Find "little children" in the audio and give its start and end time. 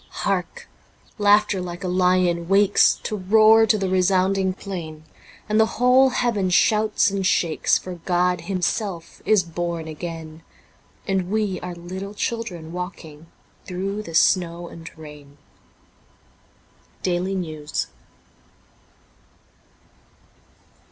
11.75-12.71